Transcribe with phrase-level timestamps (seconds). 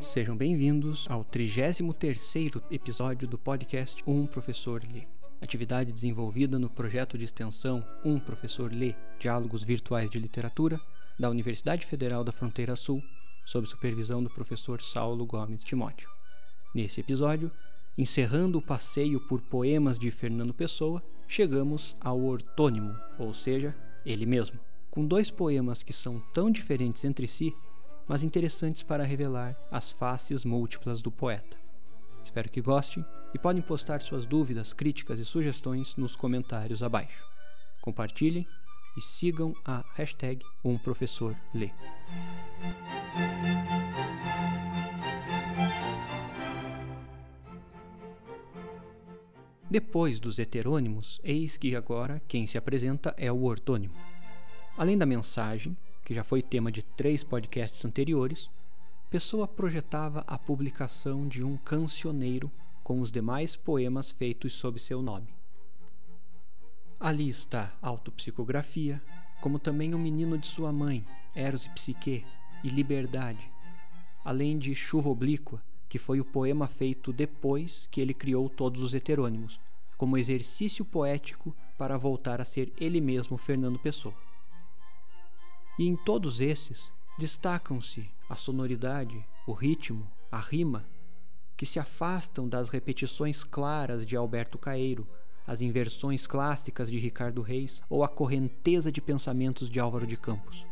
[0.00, 5.06] Sejam bem-vindos ao 33º episódio do podcast Um Professor Lê.
[5.40, 10.80] Atividade desenvolvida no projeto de extensão Um Professor Lê, Diálogos Virtuais de Literatura,
[11.18, 13.02] da Universidade Federal da Fronteira Sul,
[13.46, 16.08] sob supervisão do professor Saulo Gomes Timóteo.
[16.74, 17.50] Nesse episódio,
[17.96, 24.58] encerrando o passeio por poemas de Fernando Pessoa, chegamos ao ortônimo, ou seja, ele mesmo,
[24.90, 27.54] com dois poemas que são tão diferentes entre si
[28.10, 31.56] mas interessantes para revelar as faces múltiplas do poeta.
[32.24, 37.24] Espero que gostem e podem postar suas dúvidas, críticas e sugestões nos comentários abaixo.
[37.80, 38.44] Compartilhem
[38.98, 41.70] e sigam a hashtag UmProfessorLê.
[49.70, 54.09] Depois dos heterônimos, eis que agora quem se apresenta é o ortônimo.
[54.76, 58.48] Além da mensagem, que já foi tema de três podcasts anteriores,
[59.10, 62.48] Pessoa projetava a publicação de um cancioneiro
[62.84, 65.34] com os demais poemas feitos sob seu nome.
[66.98, 69.02] Ali está autopsicografia,
[69.40, 72.24] como também o menino de sua mãe, Eros e Psique,
[72.62, 73.50] e Liberdade,
[74.24, 78.94] além de Chuva Oblíqua, que foi o poema feito depois que ele criou todos os
[78.94, 79.58] heterônimos,
[79.96, 84.14] como exercício poético para voltar a ser ele mesmo Fernando Pessoa.
[85.78, 90.84] E em todos esses destacam-se a sonoridade, o ritmo, a rima,
[91.56, 95.06] que se afastam das repetições claras de Alberto Caeiro,
[95.46, 100.64] as inversões clássicas de Ricardo Reis ou a correnteza de pensamentos de Álvaro de Campos.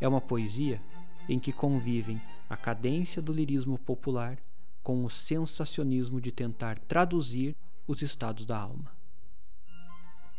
[0.00, 0.82] É uma poesia
[1.28, 4.38] em que convivem a cadência do lirismo popular
[4.82, 8.95] com o sensacionismo de tentar traduzir os estados da alma.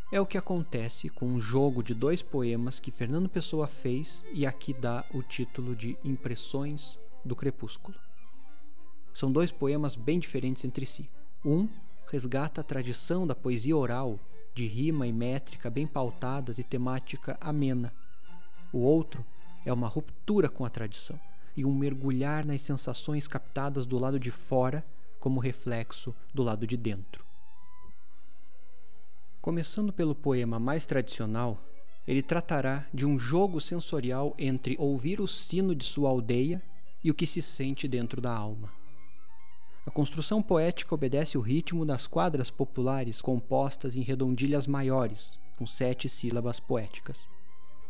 [0.09, 4.45] É o que acontece com um jogo de dois poemas que Fernando Pessoa fez e
[4.45, 7.97] aqui dá o título de Impressões do Crepúsculo.
[9.13, 11.09] São dois poemas bem diferentes entre si.
[11.43, 11.67] Um
[12.09, 14.17] resgata a tradição da poesia oral,
[14.55, 17.91] de rima e métrica bem pautadas e temática amena.
[18.71, 19.25] O outro
[19.65, 21.19] é uma ruptura com a tradição
[21.53, 24.85] e um mergulhar nas sensações captadas do lado de fora
[25.19, 27.26] como reflexo do lado de dentro.
[29.47, 31.63] Começando pelo poema mais tradicional,
[32.05, 36.61] ele tratará de um jogo sensorial entre ouvir o sino de sua aldeia
[37.01, 38.69] e o que se sente dentro da alma.
[39.85, 46.09] A construção poética obedece o ritmo das quadras populares compostas em redondilhas maiores, com sete
[46.09, 47.17] sílabas poéticas.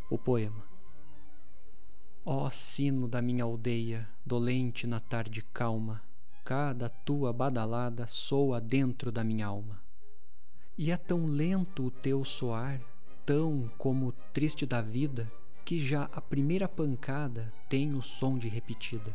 [0.08, 0.64] O poema.
[2.24, 6.00] Ó oh, sino da minha aldeia, dolente na tarde calma,
[6.44, 9.87] cada tua badalada soa dentro da minha alma.
[10.80, 12.80] E é tão lento o teu soar,
[13.26, 15.28] tão como triste da vida,
[15.64, 19.12] que já a primeira pancada tem o som de repetida.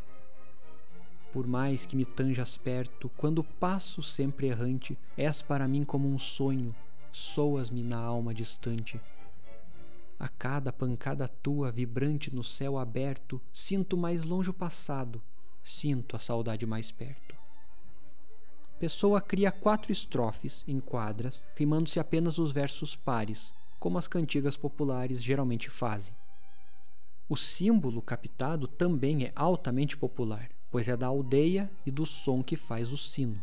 [1.31, 6.19] Por mais que me tanjas perto, quando passo sempre errante, és para mim como um
[6.19, 6.75] sonho,
[7.13, 9.00] soas-me na alma distante.
[10.19, 15.22] A cada pancada tua vibrante no céu aberto, sinto mais longe o passado,
[15.63, 17.33] sinto a saudade mais perto.
[18.80, 25.22] Pessoa cria quatro estrofes em quadras, rimando-se apenas os versos pares, como as cantigas populares
[25.22, 26.14] geralmente fazem.
[27.30, 32.58] O símbolo captado também é altamente popular, pois é da aldeia e do som que
[32.58, 33.42] faz o sino.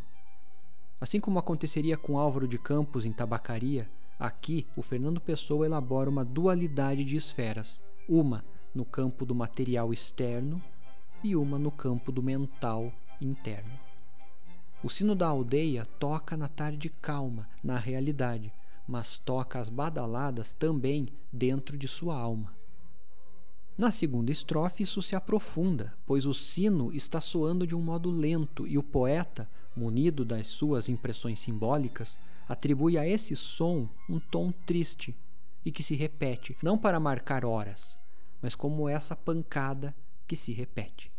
[0.99, 6.23] Assim como aconteceria com Álvaro de Campos em Tabacaria, aqui o Fernando Pessoa elabora uma
[6.23, 10.61] dualidade de esferas, uma no campo do material externo
[11.23, 13.90] e uma no campo do mental interno.
[14.83, 18.51] O sino da aldeia toca na tarde calma, na realidade,
[18.87, 22.51] mas toca as badaladas também dentro de sua alma.
[23.77, 28.67] Na segunda estrofe, isso se aprofunda, pois o sino está soando de um modo lento
[28.67, 32.19] e o poeta, munido das suas impressões simbólicas,
[32.49, 35.15] atribui a esse som um tom triste
[35.63, 37.97] e que se repete, não para marcar horas,
[38.41, 39.95] mas como essa pancada
[40.27, 41.11] que se repete.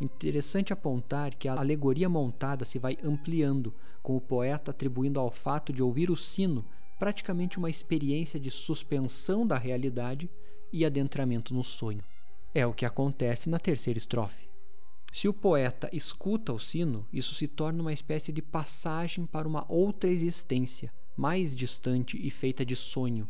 [0.00, 5.72] Interessante apontar que a alegoria montada se vai ampliando, com o poeta atribuindo ao fato
[5.72, 6.64] de ouvir o sino
[6.98, 10.30] praticamente uma experiência de suspensão da realidade
[10.72, 12.02] e adentramento no sonho.
[12.54, 14.48] É o que acontece na terceira estrofe.
[15.12, 19.64] Se o poeta escuta o sino, isso se torna uma espécie de passagem para uma
[19.68, 23.28] outra existência, mais distante e feita de sonho,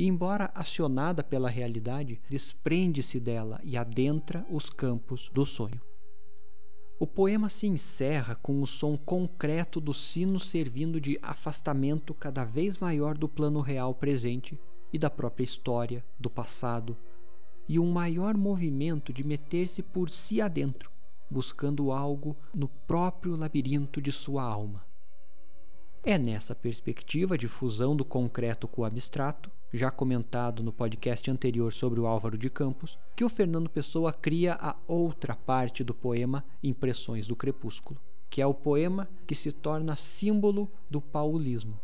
[0.00, 5.78] e, embora acionada pela realidade, desprende-se dela e adentra os campos do sonho.
[6.98, 12.78] O poema se encerra com o som concreto do sino servindo de afastamento cada vez
[12.78, 14.58] maior do plano real presente
[14.90, 16.96] e da própria história, do passado,
[17.68, 20.90] e um maior movimento de meter-se por si adentro,
[21.30, 24.82] buscando algo no próprio labirinto de sua alma.
[26.02, 31.74] É nessa perspectiva de fusão do concreto com o abstrato, já comentado no podcast anterior
[31.74, 36.42] sobre o Álvaro de Campos, que o Fernando Pessoa cria a outra parte do poema
[36.62, 38.00] Impressões do Crepúsculo,
[38.30, 41.78] que é o poema que se torna símbolo do paulismo.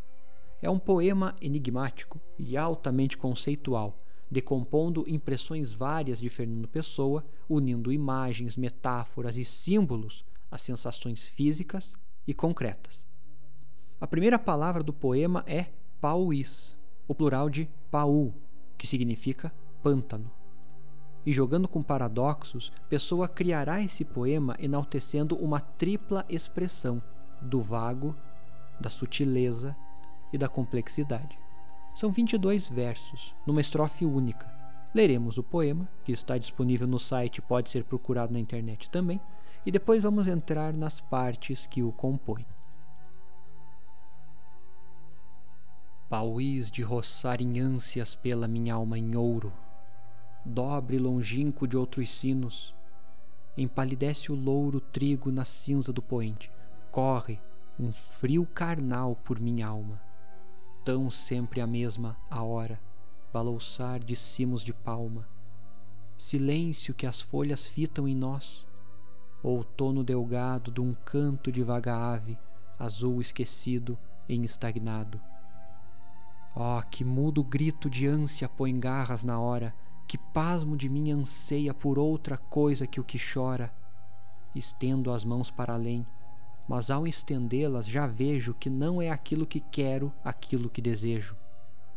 [0.62, 8.56] É um poema enigmático e altamente conceitual, decompondo impressões várias de Fernando Pessoa, unindo imagens,
[8.56, 11.92] metáforas e símbolos às sensações físicas
[12.26, 13.05] e concretas.
[13.98, 15.68] A primeira palavra do poema é
[16.02, 16.76] pauís,
[17.08, 18.34] o plural de paú,
[18.76, 19.50] que significa
[19.82, 20.30] pântano.
[21.24, 27.02] E jogando com paradoxos, Pessoa criará esse poema enaltecendo uma tripla expressão
[27.40, 28.14] do vago,
[28.78, 29.74] da sutileza
[30.30, 31.38] e da complexidade.
[31.94, 34.46] São 22 versos, numa estrofe única.
[34.94, 39.18] Leremos o poema, que está disponível no site e pode ser procurado na internet também,
[39.64, 42.44] e depois vamos entrar nas partes que o compõem.
[46.08, 49.52] Pauís de roçar em ânsias pela minha alma em ouro,
[50.44, 52.72] dobre longínquo de outros sinos,
[53.56, 56.48] empalidece o louro trigo na cinza do poente,
[56.92, 57.40] corre
[57.76, 60.00] um frio carnal por minha alma,
[60.84, 62.80] tão sempre a mesma a hora,
[63.32, 65.28] balouçar de cimos de palma,
[66.16, 68.64] silêncio que as folhas fitam em nós,
[69.42, 72.38] outono delgado de um canto de vaga ave,
[72.78, 73.98] azul esquecido
[74.28, 75.20] em estagnado
[76.58, 79.74] Oh, que mudo grito de ânsia põe garras na hora,
[80.08, 83.70] que pasmo de mim anseia por outra coisa que o que chora.
[84.54, 86.06] Estendo as mãos para além,
[86.66, 91.36] mas ao estendê-las já vejo que não é aquilo que quero, aquilo que desejo.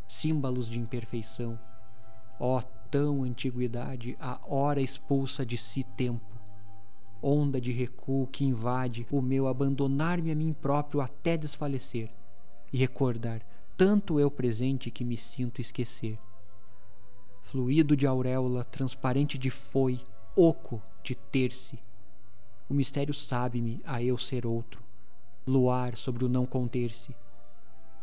[0.05, 1.57] Símbolos de imperfeição.
[2.37, 2.61] Ó, oh,
[2.91, 6.37] tão antiguidade, a hora expulsa de si tempo.
[7.21, 12.11] Onda de recuo que invade o meu abandonar-me a mim próprio até desfalecer
[12.73, 13.41] e recordar
[13.79, 16.19] tanto eu presente que me sinto esquecer.
[17.43, 20.01] Fluido de auréola, transparente de foi,
[20.35, 21.79] oco de ter-se.
[22.67, 24.83] O mistério sabe-me a eu ser outro,
[25.47, 27.15] luar sobre o não conter-se.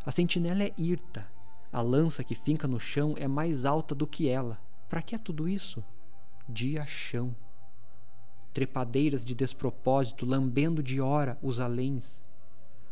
[0.03, 1.27] A sentinela é hirta,
[1.71, 4.59] a lança que finca no chão é mais alta do que ela.
[4.89, 5.83] Para que é tudo isso?
[6.49, 7.35] Dia chão.
[8.51, 12.25] Trepadeiras de despropósito lambendo de hora os aléns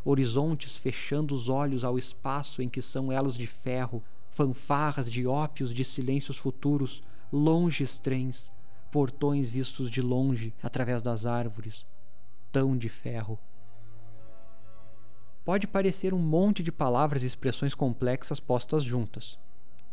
[0.06, 5.74] horizontes fechando os olhos ao espaço em que são elos de ferro, fanfarras de ópios
[5.74, 7.02] de silêncios futuros,
[7.34, 8.52] longes trens,
[8.92, 11.86] portões vistos de longe através das árvores,
[12.52, 13.40] tão de ferro.
[15.44, 19.38] Pode parecer um monte de palavras e expressões complexas postas juntas,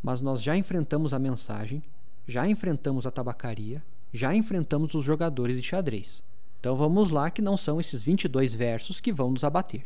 [0.03, 1.83] mas nós já enfrentamos a mensagem,
[2.29, 3.83] já enfrentamos a tabacaria,
[4.13, 6.23] já enfrentamos os jogadores de xadrez.
[6.61, 9.85] Então vamos lá, que não são esses 22 versos que vão nos abater.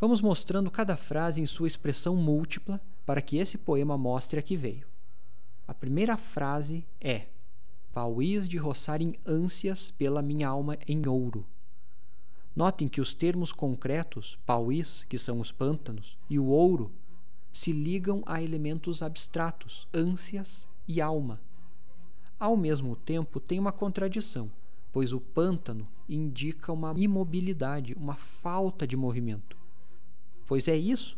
[0.00, 4.56] Vamos mostrando cada frase em sua expressão múltipla para que esse poema mostre a que
[4.56, 4.86] veio.
[5.68, 7.26] A primeira frase é:
[7.92, 11.44] Pauís de roçar em ânsias pela minha alma em ouro.
[12.56, 16.90] Notem que os termos concretos, pauís, que são os pântanos, e o ouro,
[17.52, 21.38] se ligam a elementos abstratos, ânsias e alma.
[22.38, 24.50] Ao mesmo tempo, tem uma contradição,
[24.90, 29.59] pois o pântano indica uma imobilidade, uma falta de movimento
[30.50, 31.16] pois é isso,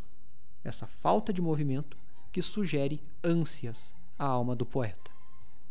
[0.62, 1.96] essa falta de movimento,
[2.30, 5.10] que sugere ânsias à alma do poeta.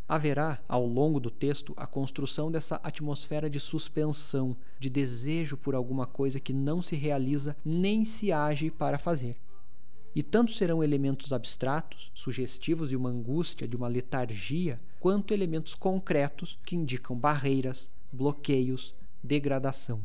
[0.09, 6.07] Haverá, ao longo do texto, a construção dessa atmosfera de suspensão, de desejo por alguma
[6.07, 9.37] coisa que não se realiza nem se age para fazer.
[10.15, 16.57] E tanto serão elementos abstratos, sugestivos de uma angústia, de uma letargia, quanto elementos concretos
[16.65, 20.03] que indicam barreiras, bloqueios, degradação.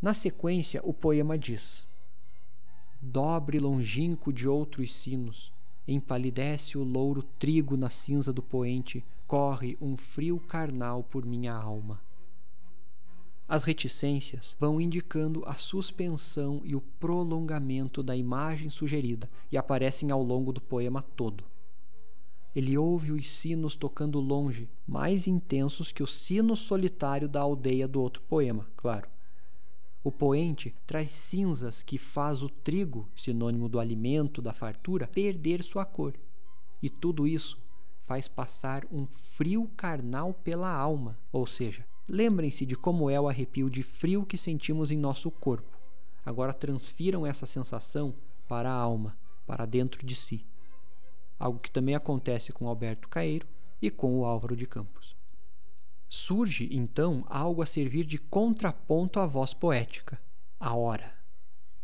[0.00, 1.86] Na sequência, o poema diz:
[3.00, 5.52] Dobre longínquo de outros sinos,
[5.86, 12.00] empalidece o louro trigo na cinza do poente, corre um frio carnal por minha alma.
[13.46, 20.22] As reticências vão indicando a suspensão e o prolongamento da imagem sugerida e aparecem ao
[20.22, 21.44] longo do poema todo.
[22.56, 28.00] Ele ouve os sinos tocando longe, mais intensos que o sino solitário da aldeia do
[28.00, 29.13] outro poema, claro.
[30.04, 35.86] O poente traz cinzas que faz o trigo, sinônimo do alimento, da fartura, perder sua
[35.86, 36.12] cor.
[36.82, 37.58] E tudo isso
[38.04, 43.70] faz passar um frio carnal pela alma, ou seja, lembrem-se de como é o arrepio
[43.70, 45.78] de frio que sentimos em nosso corpo.
[46.22, 48.14] Agora transfiram essa sensação
[48.46, 50.44] para a alma, para dentro de si,
[51.38, 53.46] algo que também acontece com Alberto Caeiro
[53.80, 55.13] e com o Álvaro de Campos.
[56.08, 60.20] Surge, então, algo a servir de contraponto à voz poética,
[60.60, 61.12] a hora,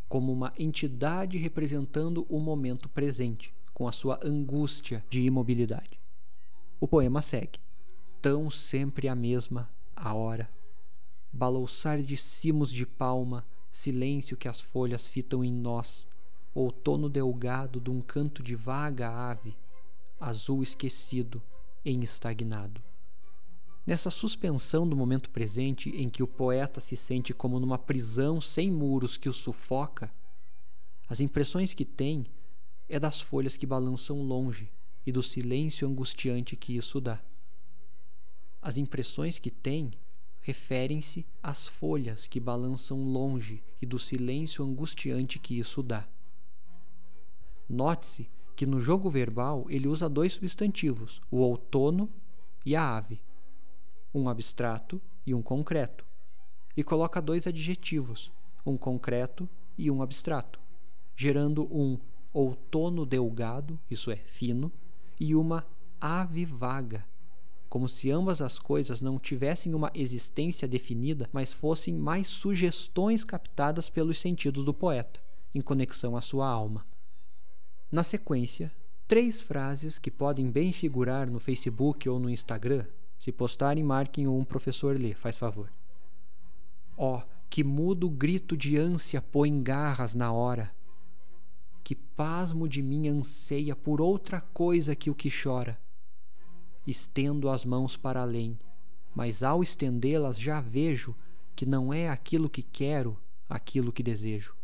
[0.09, 5.99] como uma entidade representando o momento presente, com a sua angústia de imobilidade.
[6.79, 7.59] O poema segue:
[8.23, 10.51] Tão sempre a mesma a hora,
[11.33, 16.07] balouçar de cimos de palma, silêncio que as folhas fitam em nós,
[16.55, 19.57] outono delgado de um canto de vaga ave,
[20.19, 21.43] azul esquecido
[21.85, 22.83] em estagnado.
[23.87, 28.71] Nessa suspensão do momento presente em que o poeta se sente como numa prisão sem
[28.71, 30.13] muros que o sufoca,
[31.09, 32.25] as impressões que tem
[32.89, 34.71] é das folhas que balançam longe
[35.05, 37.21] e do silêncio angustiante que isso dá.
[38.63, 39.91] As impressões que tem
[40.41, 46.07] referem-se às folhas que balançam longe e do silêncio angustiante que isso dá.
[47.69, 52.09] Note-se que no jogo verbal ele usa dois substantivos, o outono
[52.65, 53.21] e a ave,
[54.15, 56.05] um abstrato e um concreto,
[56.77, 58.31] e coloca dois adjetivos,
[58.65, 60.59] um concreto e um abstrato,
[61.17, 61.99] gerando um
[62.33, 64.71] outono delgado, isso é, fino,
[65.19, 65.67] e uma
[66.01, 67.05] ave vaga,
[67.69, 73.89] como se ambas as coisas não tivessem uma existência definida, mas fossem mais sugestões captadas
[73.89, 75.21] pelos sentidos do poeta,
[75.55, 76.85] em conexão à sua alma.
[77.93, 78.73] Na sequência,
[79.07, 82.85] três frases que podem bem figurar no Facebook ou no Instagram.
[83.21, 85.71] Se postarem, marquem um professor lê, faz favor.
[86.97, 90.73] Ó, oh, que mudo grito de ânsia põe garras na hora
[91.91, 95.77] que pasmo de mim anseia por outra coisa que o que chora.
[96.87, 98.57] Estendo as mãos para além,
[99.13, 101.17] mas ao estendê-las já vejo
[101.57, 104.55] que não é aquilo que quero, aquilo que desejo.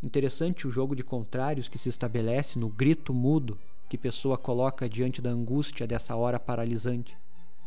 [0.00, 3.58] Interessante o jogo de contrários que se estabelece no grito mudo
[3.90, 7.18] que pessoa coloca diante da angústia dessa hora paralisante,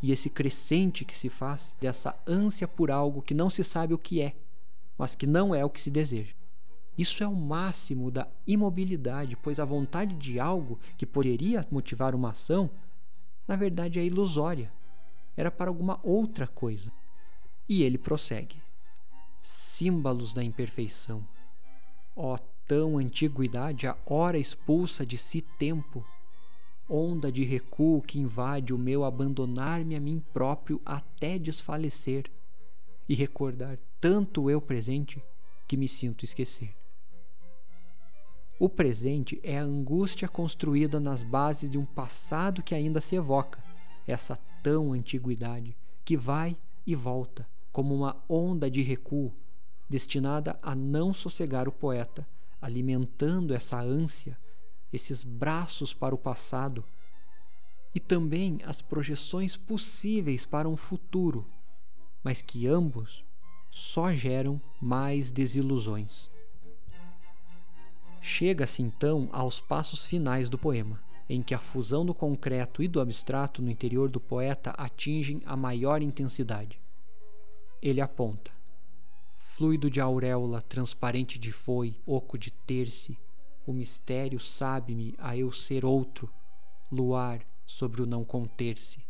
[0.01, 3.97] e esse crescente que se faz dessa ânsia por algo que não se sabe o
[3.97, 4.33] que é,
[4.97, 6.33] mas que não é o que se deseja.
[6.97, 12.29] Isso é o máximo da imobilidade, pois a vontade de algo que poderia motivar uma
[12.29, 12.69] ação,
[13.45, 14.71] na verdade é ilusória.
[15.35, 16.89] Era para alguma outra coisa.
[17.67, 18.61] E ele prossegue:
[19.41, 21.27] Símbolos da imperfeição.
[22.15, 22.37] Ó
[22.67, 26.05] tão antiguidade, a hora expulsa de si tempo,
[26.89, 32.29] onda de recuo que invade o meu abandonar-me a mim próprio até desfalecer
[33.07, 35.23] e recordar tanto o eu presente
[35.67, 36.73] que me sinto esquecer.
[38.59, 43.63] O presente é a angústia construída nas bases de um passado que ainda se evoca,
[44.07, 45.75] essa tão antiguidade,
[46.05, 49.33] que vai e volta, como uma onda de recuo,
[49.89, 52.27] destinada a não sossegar o poeta,
[52.61, 54.37] alimentando essa ânsia,
[54.93, 56.85] esses braços para o passado
[57.95, 61.45] e também as projeções possíveis para um futuro,
[62.23, 63.25] mas que ambos
[63.69, 66.29] só geram mais desilusões.
[68.21, 73.01] Chega-se então aos passos finais do poema, em que a fusão do concreto e do
[73.01, 76.79] abstrato no interior do poeta atingem a maior intensidade.
[77.81, 78.51] Ele aponta:
[79.55, 83.17] fluido de auréola, transparente de foi, oco de terce,
[83.65, 86.29] o mistério sabe-me a eu ser outro,
[86.91, 89.05] luar sobre o não conter-se.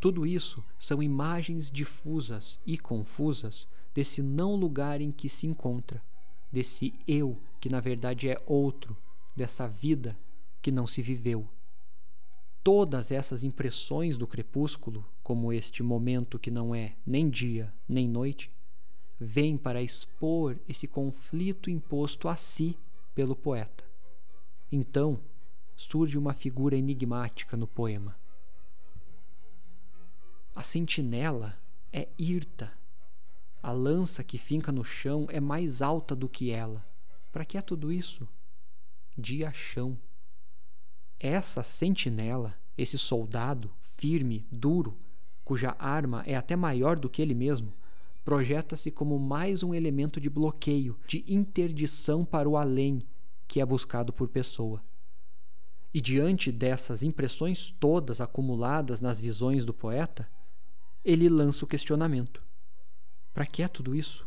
[0.00, 6.02] Tudo isso são imagens difusas e confusas desse não lugar em que se encontra
[6.56, 8.96] desse eu que na verdade é outro,
[9.34, 10.18] dessa vida
[10.62, 11.46] que não se viveu.
[12.62, 18.50] Todas essas impressões do crepúsculo, como este momento que não é nem dia nem noite,
[19.18, 22.76] vêm para expor esse conflito imposto a si
[23.14, 23.84] pelo poeta.
[24.70, 25.18] Então
[25.76, 28.16] surge uma figura enigmática no poema.
[30.54, 31.56] A sentinela
[31.92, 32.72] é Irta,
[33.62, 36.86] a lança que finca no chão é mais alta do que ela.
[37.32, 38.28] Para que é tudo isso?
[39.18, 39.98] Dia chão.
[41.18, 44.96] Essa sentinela, esse soldado firme, duro,
[45.44, 47.72] cuja arma é até maior do que ele mesmo,
[48.26, 53.00] projeta-se como mais um elemento de bloqueio, de interdição para o além
[53.46, 54.82] que é buscado por pessoa.
[55.94, 60.28] E diante dessas impressões todas acumuladas nas visões do poeta,
[61.04, 62.42] ele lança o questionamento:
[63.32, 64.26] para que é tudo isso?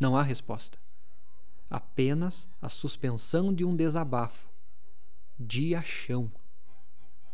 [0.00, 0.76] Não há resposta.
[1.70, 4.48] Apenas a suspensão de um desabafo.
[5.38, 6.28] Dia chão.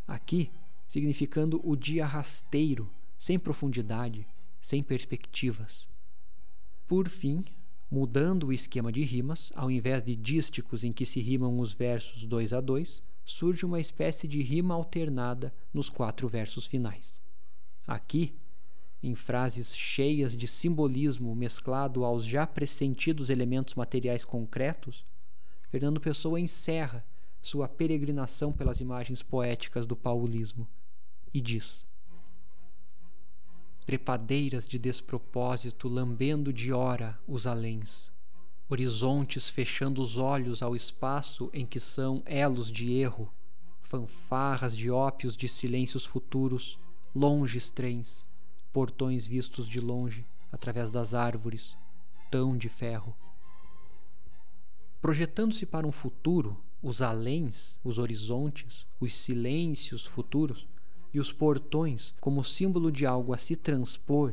[0.06, 0.52] Aqui,
[0.86, 4.28] significando o dia rasteiro, sem profundidade,
[4.62, 5.86] sem perspectivas.
[6.88, 7.44] Por fim,
[7.94, 12.24] Mudando o esquema de rimas, ao invés de dísticos em que se rimam os versos
[12.24, 17.20] dois a dois, surge uma espécie de rima alternada nos quatro versos finais.
[17.86, 18.34] Aqui,
[19.02, 25.04] em frases cheias de simbolismo mesclado aos já pressentidos elementos materiais concretos,
[25.68, 27.04] Fernando Pessoa encerra
[27.42, 30.66] sua peregrinação pelas imagens poéticas do paulismo
[31.34, 31.84] e diz:
[33.92, 38.10] Trepadeiras de despropósito lambendo de hora os aléns,
[38.66, 43.30] horizontes fechando os olhos ao espaço em que são elos de erro,
[43.82, 46.78] fanfarras de ópios de silêncios futuros,
[47.14, 48.24] longes trens,
[48.72, 51.76] portões vistos de longe através das árvores,
[52.30, 53.14] tão de ferro.
[55.02, 60.66] Projetando-se para um futuro, os aléns, os horizontes, os silêncios futuros
[61.12, 64.32] e os portões como símbolo de algo a se transpor,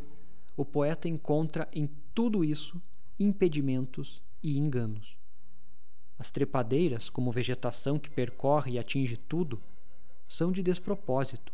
[0.55, 2.81] o poeta encontra em tudo isso
[3.19, 5.17] impedimentos e enganos.
[6.17, 9.61] As trepadeiras, como vegetação que percorre e atinge tudo,
[10.27, 11.53] são de despropósito.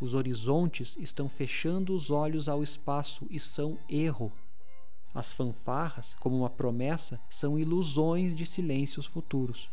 [0.00, 4.32] Os horizontes estão fechando os olhos ao espaço e são erro.
[5.14, 9.68] As fanfarras, como uma promessa, são ilusões de silêncios futuros.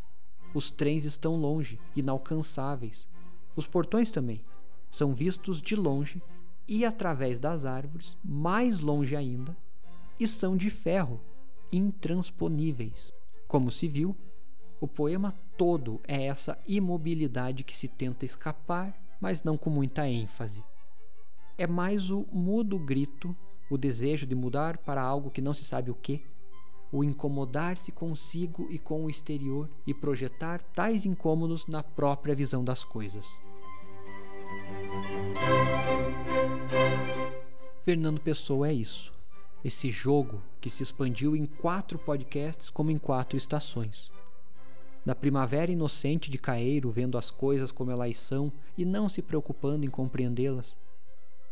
[0.53, 3.07] Os trens estão longe, inalcançáveis.
[3.55, 4.43] Os portões também
[4.89, 6.21] são vistos de longe
[6.67, 9.55] e através das árvores, mais longe ainda,
[10.19, 11.21] e são de ferro,
[11.71, 13.13] intransponíveis.
[13.47, 14.15] Como se viu,
[14.79, 20.63] o poema todo é essa imobilidade que se tenta escapar, mas não com muita ênfase.
[21.57, 23.35] É mais o mudo grito,
[23.69, 26.23] o desejo de mudar para algo que não se sabe o que,
[26.91, 32.83] o incomodar-se consigo e com o exterior e projetar tais incômodos na própria visão das
[32.83, 33.27] coisas.
[37.83, 39.17] Fernando Pessoa é isso
[39.67, 44.09] esse jogo que se expandiu em quatro podcasts como em quatro estações.
[45.05, 49.85] Da primavera inocente de Caeiro, vendo as coisas como elas são e não se preocupando
[49.85, 50.75] em compreendê-las.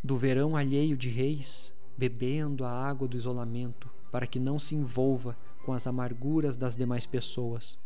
[0.03, 5.37] Do verão alheio de reis, bebendo a água do isolamento para que não se envolva
[5.65, 7.77] com as amarguras das demais pessoas.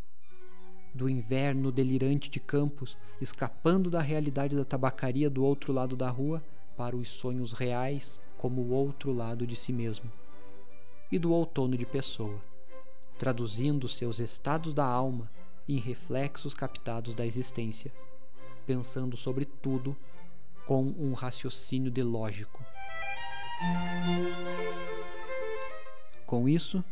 [0.93, 6.43] Do inverno delirante de Campos, escapando da realidade da tabacaria do outro lado da rua
[6.75, 10.10] para os sonhos reais como o outro lado de si mesmo,
[11.12, 12.41] e do outono de Pessoa,
[13.17, 15.30] traduzindo seus estados da alma
[15.67, 17.93] em reflexos captados da existência,
[18.65, 19.95] pensando sobre tudo
[20.65, 22.63] com um raciocínio de lógico.
[26.25, 26.84] Com isso,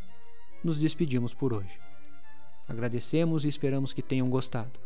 [0.61, 1.86] nos despedimos por hoje.
[2.67, 4.79] Agradecemos e esperamos que tenham gostado.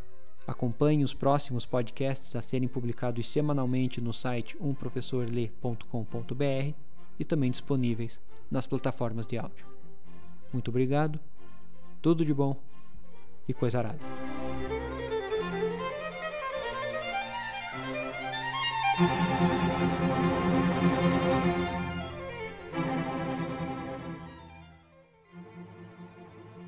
[0.48, 6.74] Acompanhe os próximos podcasts a serem publicados semanalmente no site umprofessorlê.com.br
[7.20, 9.66] e também disponíveis nas plataformas de áudio.
[10.52, 11.20] Muito obrigado,
[12.02, 12.56] tudo de bom
[13.48, 14.00] e coisa arada.